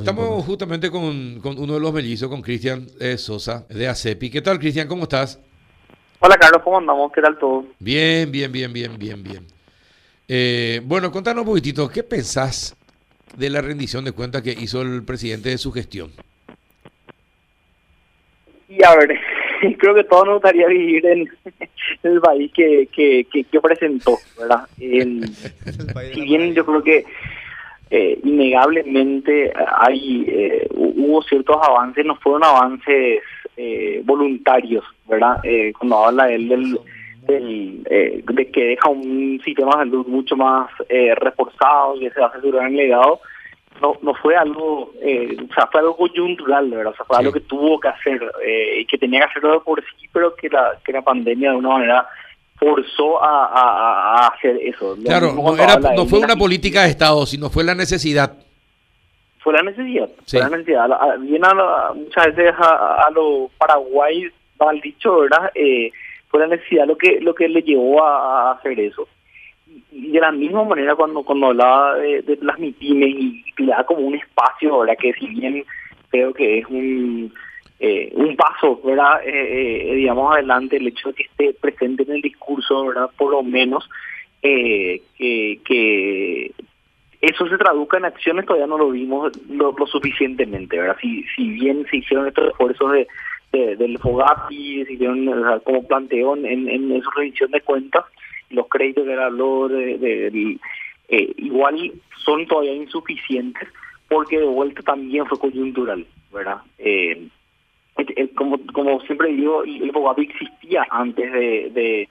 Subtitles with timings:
[0.00, 4.30] Estamos justamente con, con, uno de los mellizos, con Cristian eh, Sosa de ACEPI.
[4.30, 4.88] ¿Qué tal, Cristian?
[4.88, 5.38] ¿Cómo estás?
[6.20, 7.12] Hola, Carlos, ¿cómo andamos?
[7.12, 7.66] ¿Qué tal todo?
[7.78, 9.46] Bien, bien, bien, bien, bien, bien.
[10.26, 12.76] Eh, bueno, contanos un poquitito, ¿qué pensás
[13.36, 16.10] de la rendición de cuentas que hizo el presidente de su gestión?
[18.68, 19.18] Y a ver,
[19.78, 21.28] creo que todos nos gustaría vivir en,
[22.04, 24.66] el país que, que, que, presentó, ¿verdad?
[24.78, 27.04] si bien yo creo que
[27.90, 33.22] eh, innegablemente hay eh, hubo ciertos avances, no fueron avances
[33.56, 35.38] eh, voluntarios, ¿verdad?
[35.42, 36.78] Eh, cuando habla él del,
[37.26, 40.70] del de que deja un sistema de salud mucho más
[41.16, 43.20] reforzado y se va a asegurar en legado,
[43.80, 46.92] no, no fue algo, eh, o sea, fue algo coyuntural, ¿verdad?
[46.92, 49.80] O sea, fue algo que tuvo que hacer eh, y que tenía que hacerlo por
[49.80, 52.06] sí, pero que la, que la pandemia de una manera
[52.60, 54.96] forzó a, a, hacer eso.
[55.04, 58.36] claro, no, era, no fue una política de Estado, sino fue la necesidad.
[59.38, 60.88] Fue la necesidad, fue la necesidad.
[61.20, 64.26] Bien a, muchas veces a, a los Paraguay,
[64.58, 65.50] mal dicho, ¿verdad?
[65.54, 65.90] Eh,
[66.28, 69.08] fue la necesidad lo que lo que le llevó a hacer eso
[69.92, 73.84] y de la misma manera cuando cuando hablaba de, de las MIPIMES y, le da
[73.84, 75.64] como un espacio, ahora que si bien
[76.10, 77.32] creo que es un
[77.82, 79.22] eh, un paso, ¿verdad?
[79.24, 83.08] Eh, eh, digamos adelante el hecho de que esté presente en el discurso, ¿verdad?
[83.16, 83.88] Por lo menos
[84.42, 85.02] que,
[87.22, 90.98] eso se traduzca en acciones todavía no lo vimos lo, suficientemente, ¿verdad?
[91.00, 96.68] Si, si bien se hicieron estos esfuerzos de, del FOGAPI, se hicieron como planteó en,
[96.68, 98.04] en, su revisión de cuentas,
[98.50, 100.58] los créditos de,
[101.08, 101.92] eh, igual
[102.24, 103.68] son todavía insuficientes
[104.06, 106.58] porque de vuelta también fue coyuntural, ¿verdad?
[108.34, 112.08] Como como siempre digo, el FOGAPI existía antes de,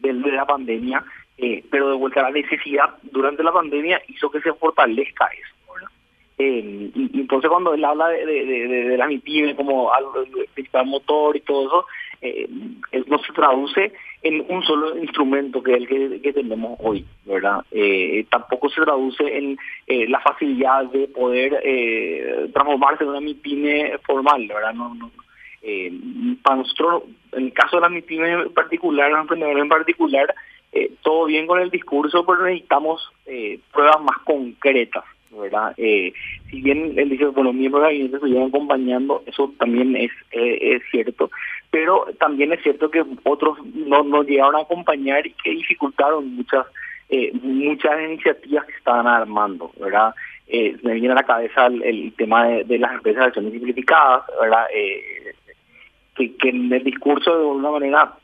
[0.00, 1.04] la pandemia,
[1.36, 5.54] eh, pero de vuelta la necesidad durante la pandemia hizo que se fortalezca eso.
[6.40, 10.86] Eh, y, entonces cuando él habla de, de, de, de la MIPIME como algo principal
[10.86, 11.86] motor y todo eso,
[12.20, 12.48] eh,
[13.06, 17.64] no se traduce en un solo instrumento que es el que, tenemos hoy, ¿verdad?
[17.70, 19.56] Eh, tampoco se traduce en
[19.86, 24.74] eh, la facilidad de poder eh, transformarse en una MIPIME formal, ¿verdad?
[24.74, 25.10] No, no,
[25.62, 25.92] eh,
[26.42, 30.34] para nosotros, en el caso de la MIPIME en particular, los emprendedores en particular,
[30.72, 35.74] eh, todo bien con el discurso, pero necesitamos eh, pruebas más concretas, ¿verdad?
[35.76, 36.12] Eh,
[36.50, 41.30] si bien él dice, bueno, miembros de gabinete llevan acompañando, eso también es, es cierto,
[41.70, 46.66] pero también es cierto que otros no nos llegaron a acompañar y que dificultaron muchas
[47.10, 50.14] eh, muchas iniciativas que estaban armando, ¿verdad?
[50.46, 54.66] Eh, me viene a la cabeza el, tema de, las empresas de acciones simplificadas, ¿verdad?
[54.74, 55.34] Eh,
[56.14, 58.14] que, en el discurso de alguna manera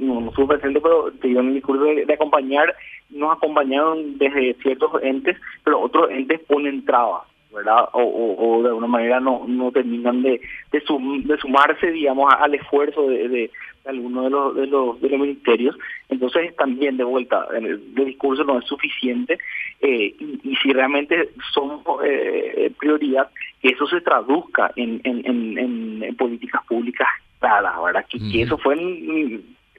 [0.00, 2.74] no, no pero te en el discurso de, acompañar,
[3.08, 7.22] nos acompañaron desde ciertos entes, pero otros entes ponen trabas,
[7.54, 7.88] ¿verdad?
[7.92, 10.40] O, o, de alguna manera no, no terminan de,
[10.72, 10.82] de,
[11.24, 13.50] de sumarse, digamos, al esfuerzo de, de,
[13.84, 15.76] alguno de los, de los de los ministerios.
[16.08, 19.38] Entonces, también de vuelta, el, discurso no es suficiente
[19.80, 23.28] eh, y, si realmente son eh, prioridad,
[23.62, 27.08] que eso se traduzca en, en, en, políticas públicas
[27.40, 28.06] claras, ¿verdad?
[28.08, 28.76] Que, eso fue,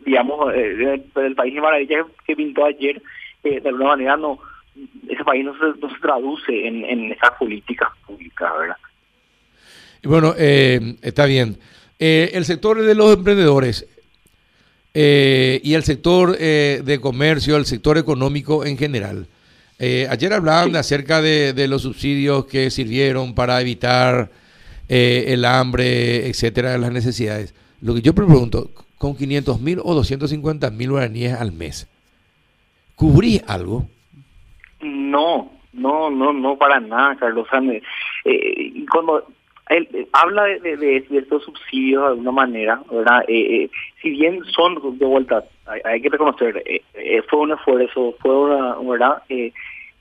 [0.06, 3.02] digamos, eh, el, país de maravilla que pintó ayer,
[3.44, 4.40] de alguna manera no
[5.10, 8.78] ese país no se, no se traduce en, en esas políticas públicas, ¿verdad?
[10.06, 11.58] Bueno, eh, está bien.
[11.98, 13.88] Eh, el sector de los emprendedores
[14.94, 19.28] eh, y el sector de comercio, el sector económico en general.
[19.80, 24.30] ayer hablaban acerca de, de, los subsidios que sirvieron para evitar
[24.88, 27.54] el hambre, etcétera, las necesidades.
[27.82, 31.88] Lo que yo pregunto, con 500 mil o 250 mil guaraníes al mes,
[32.96, 33.90] ¿cubrí algo?
[35.16, 37.48] No, no, no, no para nada, Carlos.
[37.54, 37.82] Eh,
[38.26, 39.26] y cuando
[39.70, 43.24] él eh, habla de, de, estos subsidios de alguna manera, ¿verdad?
[43.30, 43.70] Eh,
[44.02, 45.42] si bien son de vuelta,
[45.86, 46.62] hay, que reconocer,
[47.30, 49.24] fue un esfuerzo, fue una, ¿verdad?
[49.30, 49.54] en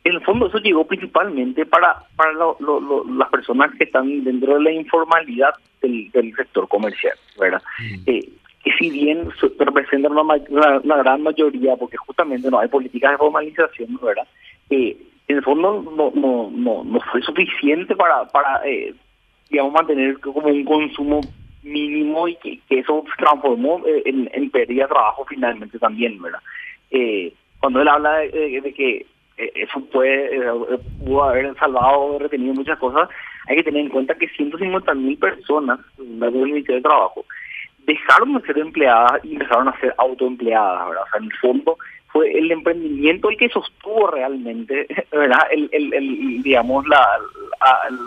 [0.04, 5.54] el fondo eso llegó principalmente para para las personas que están dentro de la informalidad
[5.80, 7.62] del, sector comercial, ¿verdad?
[7.78, 8.04] Mm.
[8.04, 9.28] que si bien
[9.58, 10.34] representan una,
[10.82, 14.26] una, gran mayoría, porque justamente no hay políticas de formalización, ¿verdad?
[15.64, 18.94] El no, no, no, no fue suficiente para, para eh,
[19.50, 21.20] digamos, mantener como un consumo
[21.62, 26.40] mínimo y que, eso se transformó eh, en, en pérdida de trabajo finalmente también, ¿verdad?
[26.90, 29.06] Eh, cuando él habla de, que
[29.38, 30.38] eh, eso puede,
[30.98, 33.08] pudo haber salvado retenido muchas cosas,
[33.48, 37.24] hay que tener en cuenta que 150 mil personas, del Ministerio de Trabajo,
[37.86, 41.04] dejaron de ser empleadas y empezaron a ser autoempleadas, ¿verdad?
[41.04, 41.78] O sea, en el fondo
[42.14, 45.48] fue el emprendimiento el que sostuvo realmente, ¿verdad?
[45.50, 47.04] El, el, digamos, la,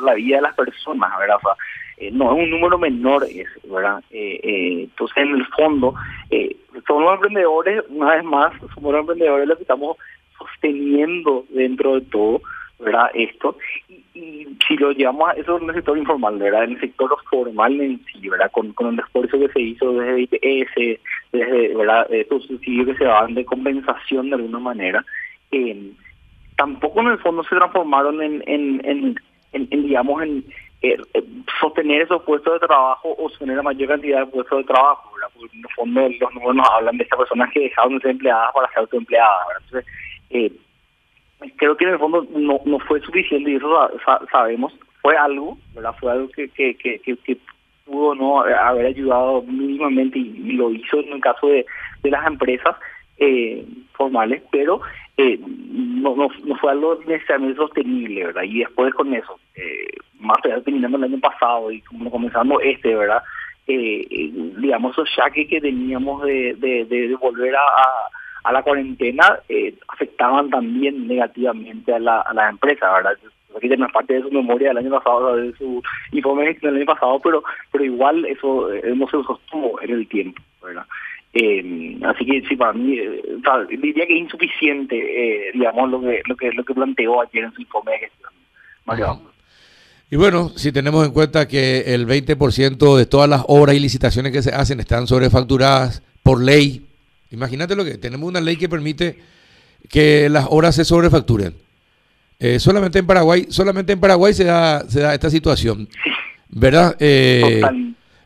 [0.02, 1.36] la vida de las personas, ¿verdad?
[1.36, 1.56] O sea,
[1.98, 4.02] eh, no es un número menor, es, ¿verdad?
[4.10, 5.94] Eh, eh, entonces, en el fondo,
[6.88, 9.98] somos los emprendedores, una vez más, somos los emprendedores los que estamos
[10.38, 12.42] sosteniendo dentro de todo,
[12.80, 13.12] ¿verdad?
[13.14, 13.58] Esto.
[13.90, 16.64] Y, si lo llevamos a eso en el sector informal, ¿verdad?
[16.64, 18.52] En el sector formal en sí, ¿verdad?
[18.52, 21.02] Con, con el esfuerzo que se hizo desde IPS,
[21.38, 22.08] desde, ¿verdad?
[22.12, 25.06] Estos subsidios que se daban de compensación de alguna manera,
[26.58, 29.16] tampoco en el fondo se transformaron en, en,
[29.54, 30.44] en, digamos, en
[30.82, 31.24] eh, eh,
[31.60, 35.34] sostener esos puestos de trabajo o sostener la mayor cantidad de puestos de trabajo, ¿verdad?
[35.34, 38.12] Porque en el fondo los números nos hablan de estas personas que dejaron de ser
[38.12, 39.94] empleadas para ser autoempleadas, Entonces,
[40.30, 40.52] eh,
[41.56, 43.92] creo que en el fondo no, no fue suficiente y eso
[44.32, 45.96] sabemos, fue algo, ¿verdad?
[46.00, 46.50] Fue algo que,
[47.88, 51.66] pudo no haber ayudado mínimamente y, lo hizo en el caso de,
[52.04, 52.76] de las empresas
[53.18, 54.82] eh, formales, pero
[55.18, 56.30] eh, no, no,
[56.60, 58.44] fue algo necesariamente sostenible, ¿verdad?
[58.44, 59.88] Y después con eso, eh,
[60.20, 63.24] más allá terminando el año pasado y como comenzando este, ¿verdad?
[63.66, 67.64] Digamos, esos que, que teníamos de, de, de, volver a,
[68.44, 69.40] a, la cuarentena
[69.90, 73.18] afectaban también negativamente a la, a la empresa, ¿verdad?
[73.58, 75.82] Aquí tenemos parte de su memoria del año pasado, de su
[76.12, 80.42] informe del año pasado, pero pero igual eso eh, no se sostuvo en el tiempo,
[80.64, 80.86] ¿verdad?
[81.34, 83.22] Eh, así que sí, para mí, eh,
[83.70, 87.54] diría que es insuficiente, eh, digamos, lo que, lo, que, lo que planteó ayer en
[87.54, 88.32] su informe de gestión.
[88.86, 89.22] Mario.
[90.10, 94.32] Y bueno, si tenemos en cuenta que el 20% de todas las obras y licitaciones
[94.32, 96.88] que se hacen están sobrefacturadas por ley,
[97.30, 99.18] imagínate lo que tenemos una ley que permite
[99.90, 101.54] que las obras se sobrefacturen.
[102.40, 105.90] Eh, solamente en Paraguay, solamente en Paraguay se da, se da esta situación,
[106.50, 106.96] ¿verdad?
[107.00, 107.62] Eh,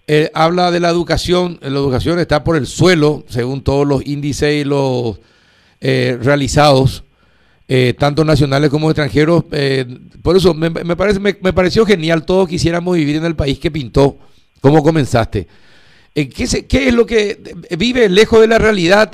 [0.05, 4.61] eh, habla de la educación, la educación está por el suelo, según todos los índices
[4.61, 5.19] y los
[5.79, 7.03] realizados
[7.67, 9.45] eh, tanto nacionales como extranjeros.
[10.21, 14.19] Por eso me, parece, me, pareció genial, todos quisiéramos vivir en el país que pintó,
[14.59, 15.47] como comenzaste.
[16.13, 17.39] ¿qué, ¿Qué es lo que
[17.77, 19.09] vive lejos de la realidad?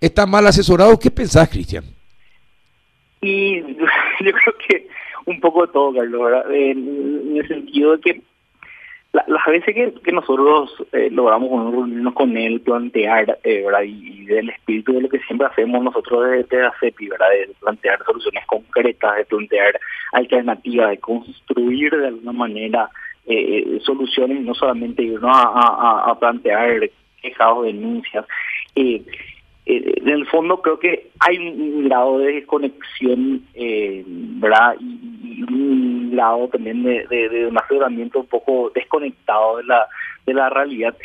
[0.00, 0.96] ¿Está mal asesorado?
[1.00, 1.97] ¿Qué pensás, Cristian?
[3.20, 3.60] Y
[4.20, 4.88] yo creo que
[5.26, 8.22] un poco de todo, Carlos, en el sentido de que
[9.12, 13.82] las veces que, nosotros eh, logramos reunirnos con él, plantear, eh, ¿verdad?
[13.84, 17.30] Y, del espíritu de lo que siempre hacemos nosotros desde, ACEPI, ¿verdad?
[17.30, 19.80] De plantear soluciones concretas, de plantear
[20.12, 22.90] alternativas, de construir de alguna manera
[23.26, 26.90] eh, eh soluciones, no solamente irnos a, a, plantear
[27.22, 28.26] quejas o denuncias.
[28.74, 29.02] Eh,
[29.68, 33.42] en el fondo creo que hay un grado de desconexión,
[34.40, 34.76] ¿verdad?
[34.80, 39.86] Y, un lado también de, de, un aseguramiento un poco desconectado de la,
[40.26, 40.96] de la realidad.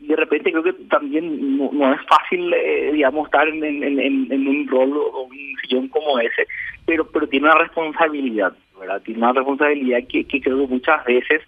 [0.00, 4.66] Y de repente creo que también no, es fácil, eh, digamos, estar en, en, un
[4.66, 6.46] rol o un sillón como ese,
[6.84, 9.00] pero pero tiene una responsabilidad, ¿verdad?
[9.02, 11.42] Tiene una responsabilidad que, que creo que muchas veces,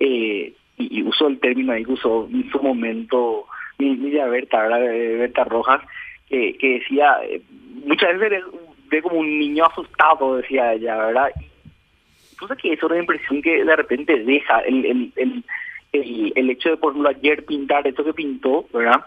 [0.00, 3.46] eh, y, uso el término ahí que usó en su momento
[3.80, 4.80] mi, mi Berta, ¿verdad?
[4.80, 5.82] Berta Rojas,
[6.28, 7.40] que, que decía, eh,
[7.84, 8.44] muchas veces
[8.88, 11.30] ve como un niño asustado, decía ella, ¿verdad?
[12.32, 15.44] Entonces que es una impresión que de repente deja el, el, el,
[15.92, 19.04] el, el hecho de, por ejemplo, ayer pintar esto que pintó, ¿verdad?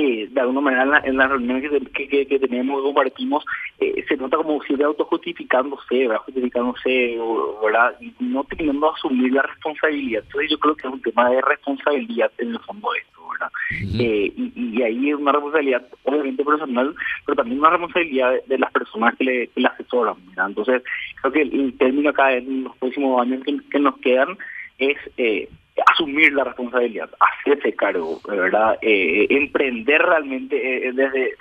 [0.00, 3.44] Eh, de alguna manera en, la, en las reuniones que, que, que, tenemos, compartimos,
[3.80, 6.22] eh, se nota como siempre autojustificándose, ¿verdad?
[6.24, 7.18] justificándose,
[7.60, 7.96] ¿verdad?
[8.00, 10.22] Y no teniendo asumir la responsabilidad.
[10.24, 13.50] Entonces yo creo que es un tema de responsabilidad en el fondo de esto, ¿verdad?
[13.98, 16.94] eh, y, y, ahí es una responsabilidad obviamente personal,
[17.26, 20.46] pero también una responsabilidad de, las personas que le, que asesoran, ¿verdad?
[20.46, 20.82] Entonces
[21.20, 24.38] creo que el, término acá en los próximos años que, que nos quedan
[24.78, 24.96] es...
[25.16, 25.48] Eh,
[25.92, 28.78] asumir la responsabilidad, hacerse cargo, ¿verdad?
[28.82, 31.34] Eh, emprender realmente eh, desde,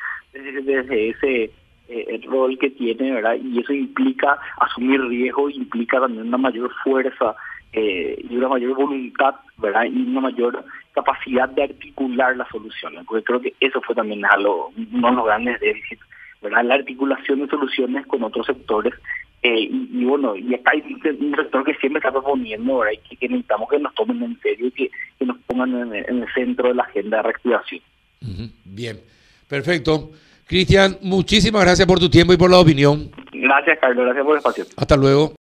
[0.64, 1.52] desde, ese
[1.90, 3.36] eh, rol que tiene, ¿verdad?
[3.42, 7.36] Y eso implica asumir riesgo, implica también una mayor fuerza
[7.74, 9.84] y una mayor voluntad, ¿verdad?
[9.84, 15.10] Y una mayor capacidad de articular las soluciones, porque creo que eso fue también uno
[15.10, 16.02] de los grandes déficits,
[16.42, 16.64] ¿verdad?
[16.64, 18.96] La articulación de soluciones con otros sectores
[19.48, 20.84] eh, y, bueno, y hay
[21.22, 24.68] un sector que siempre está proponiendo ahora y que, necesitamos que nos tomen en serio
[24.68, 24.92] y que,
[25.26, 27.82] nos pongan en, el centro de la agenda de reactivación.
[28.66, 29.00] Bien,
[29.48, 30.12] perfecto.
[30.46, 33.10] Cristian, muchísimas gracias por tu tiempo y por la opinión.
[33.32, 34.06] Gracias, Carlos.
[34.06, 34.66] Gracias por el espacio.
[34.76, 35.34] Hasta luego.